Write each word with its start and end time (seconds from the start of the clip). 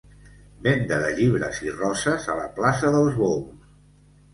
Venda 0.67 0.97
de 1.03 1.11
llibres 1.21 1.61
i 1.67 1.75
roses 1.77 2.29
a 2.37 2.41
la 2.43 2.51
plaça 2.59 2.95
dels 3.01 3.17
Bous. 3.23 3.75